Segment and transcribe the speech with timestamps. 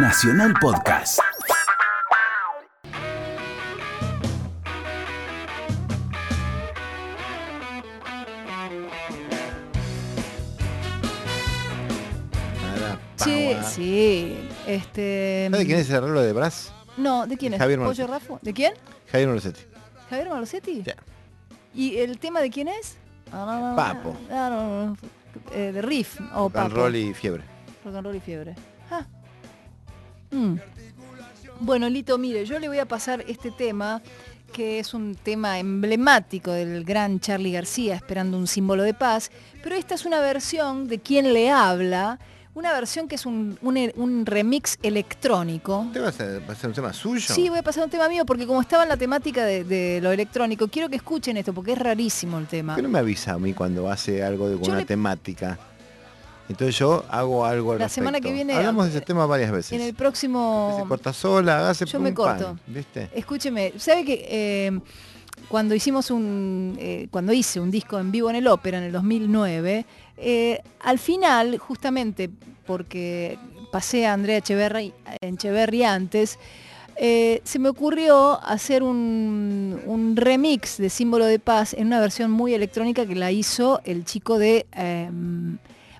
[0.00, 1.18] Nacional Podcast.
[13.16, 14.48] Sí, sí.
[14.66, 15.48] Este.
[15.50, 16.72] ¿Sabe quién es el arreglo de Brás?
[16.96, 17.60] No, ¿de quién es?
[17.60, 18.10] Javier ¿Pollo Malosetti.
[18.10, 18.38] Rafo?
[18.42, 18.72] ¿De quién?
[19.10, 19.60] Javier Malosetti.
[20.10, 20.82] ¿Javier Malosetti?
[20.84, 20.90] Sí.
[21.74, 22.96] ¿Y el tema de quién es?
[23.32, 23.76] Ah, no, no, no.
[23.76, 24.16] Papo.
[24.30, 24.96] Ah, no, no.
[25.52, 26.74] Eh, de Riff o Rock and Papo.
[26.82, 27.42] roll y fiebre.
[27.84, 28.54] Rock and roll y fiebre.
[28.90, 29.04] Ah.
[30.30, 30.54] Mm.
[31.60, 34.00] Bueno, Lito, mire, yo le voy a pasar este tema,
[34.52, 39.30] que es un tema emblemático del gran Charlie García, esperando un símbolo de paz,
[39.62, 42.18] pero esta es una versión de quien le habla,
[42.54, 45.80] una versión que es un, un- un remix electrónico.
[45.80, 47.34] ¿Usted va a hacer un tema suyo?
[47.34, 50.00] Sí, voy a pasar un tema mío, porque como estaba en la temática de, de
[50.00, 52.74] lo electrónico, quiero que escuchen esto, porque es rarísimo el tema.
[52.74, 54.86] ¿Por qué no me avisa a mí cuando hace algo de con Yo una le-
[54.86, 55.58] temática?
[56.48, 58.34] Entonces yo hago algo al La semana que respecto.
[58.46, 59.72] viene- Hablamos de ese tema varias veces.
[59.72, 60.78] En el próximo...
[60.82, 62.58] se corta sola, hágase Yo me pan, corto.
[62.66, 63.10] ¿Viste?
[63.14, 64.80] Escúcheme, ¿sabe que eh,
[65.48, 68.92] cuando hicimos un, eh, cuando hice un disco en vivo en el ópera en el
[68.92, 69.84] 2009,
[70.16, 72.30] eh, al final, justamente
[72.66, 73.38] porque
[73.70, 76.38] pasé a Andrea Echeverri, Echeverri antes,
[76.96, 82.30] eh, se me ocurrió hacer un, un remix de Símbolo de Paz en una versión
[82.32, 85.08] muy electrónica que la hizo el chico de eh,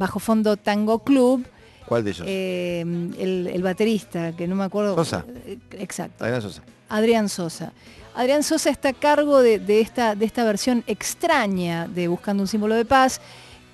[0.00, 1.44] Bajo Fondo Tango Club,
[1.84, 2.26] ¿Cuál de ellos?
[2.26, 4.94] eh, el, el baterista, que no me acuerdo.
[4.94, 5.26] Sosa.
[5.44, 6.24] Eh, Exacto.
[6.24, 6.62] Adrián Sosa.
[6.88, 7.72] Adrián Sosa.
[8.14, 12.46] Adrián Sosa está a cargo de, de esta, de esta versión extraña de Buscando un
[12.48, 13.20] símbolo de paz,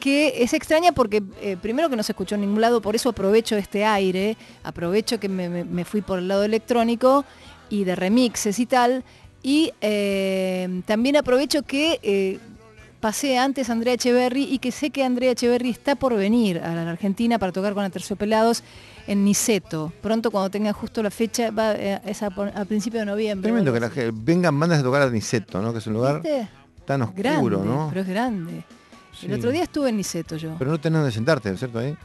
[0.01, 3.09] que es extraña porque eh, primero que no se escuchó en ningún lado, por eso
[3.11, 7.25] aprovecho este aire, aprovecho que me, me- me fui por el lado electrónico
[7.71, 9.05] y de remixes y tal,
[9.45, 12.39] y eh, también aprovecho que eh,
[13.07, 16.75] pasé antes a Andrea Echeverry y que sé que Andrea Echeverry está por venir a
[16.75, 18.65] la Argentina para tocar con Aterciopelados
[19.07, 19.93] en Niceto.
[20.01, 23.49] Pronto cuando tenga justo la fecha, va, eh, es a, a principio de noviembre.
[23.49, 25.71] Tremendo que la vengan bandas a tocar a Niceto, ¿no?
[25.73, 26.49] Que es un lugar ¿Viste?
[26.85, 27.23] tan oscuro,
[27.61, 27.87] Grande, ¿no?
[27.91, 28.65] pero es grande.
[29.17, 29.27] Sí.
[29.27, 30.57] El otro día estuve en Niceto yo.
[30.59, 31.79] Pero no tenés donde sentarte, ¿cierto?
[31.79, 31.97] Ahí.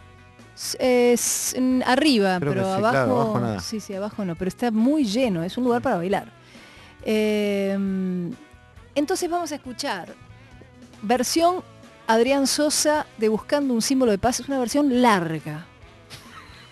[0.77, 3.59] Es en- arriba, Creo pero sí, abajo, claro, abajo nada.
[3.59, 6.31] Sí, sí, abajo no, pero está muy lleno, es un lugar para bailar.
[7.03, 7.75] Eh,
[8.93, 10.13] entonces vamos a escuchar
[11.01, 11.63] versión
[12.07, 15.65] Adrián Sosa de Buscando un símbolo de paz, es una versión larga.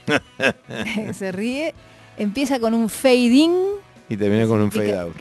[1.14, 1.74] Se ríe,
[2.18, 3.56] empieza con un fade in,
[4.10, 5.16] Y terminé con un fade out.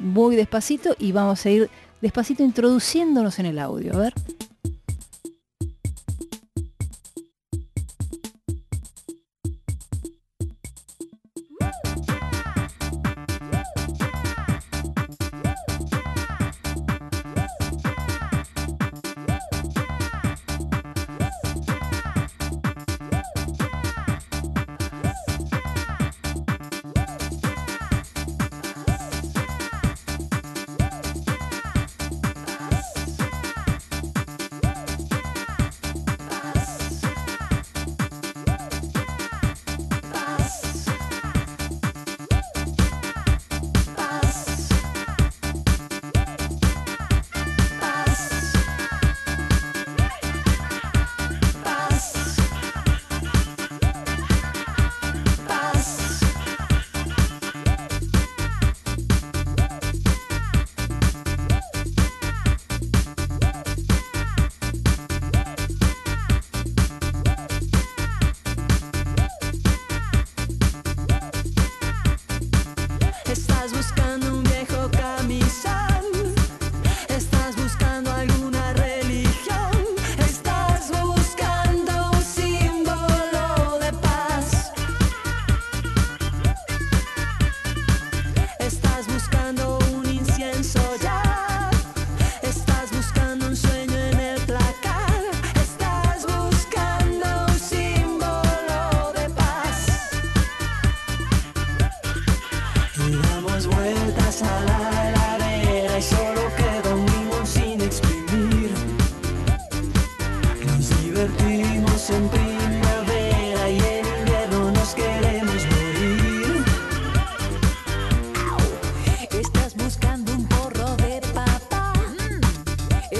[0.00, 4.14] muy despacito y vamos a ir despacito introduciéndonos en el audio, a ver.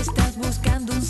[0.01, 1.03] Estás buscando un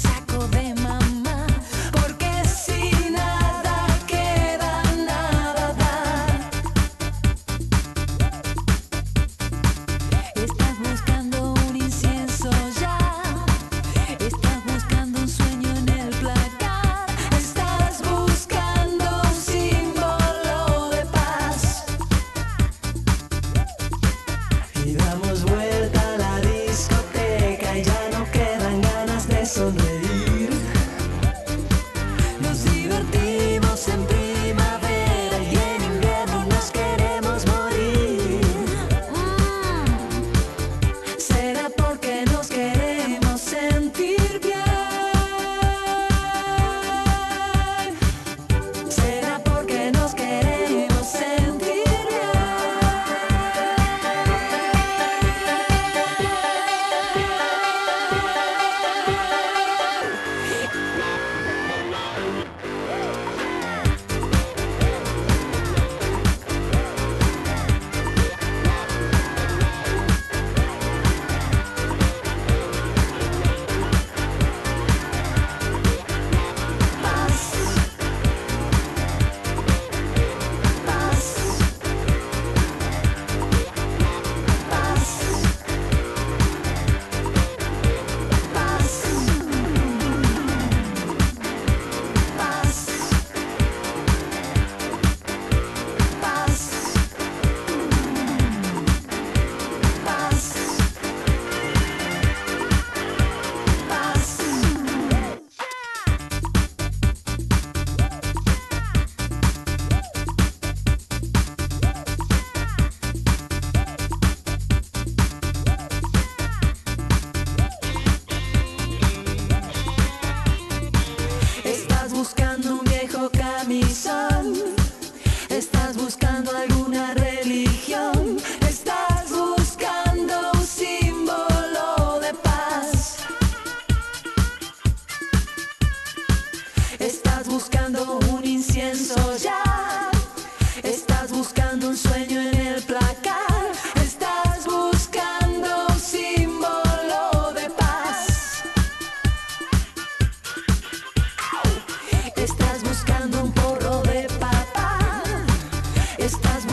[122.20, 122.69] buscando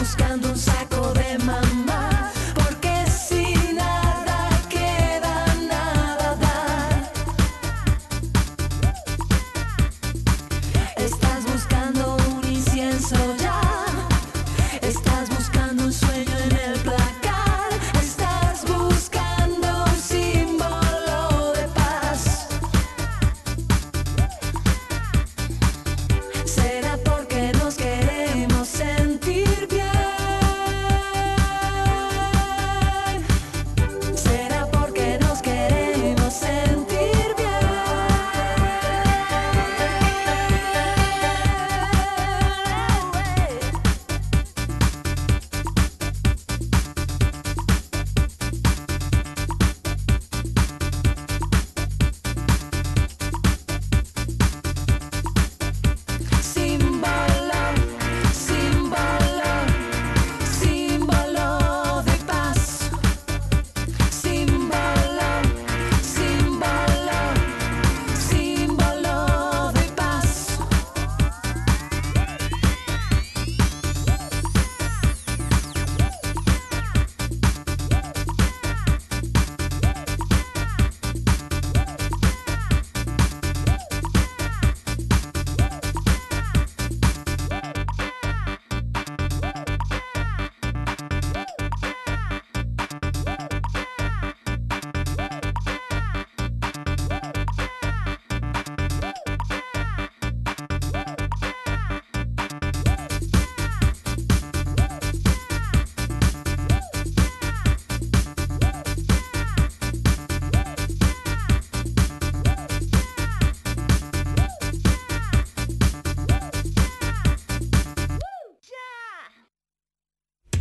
[0.08, 0.87] buscando um saco.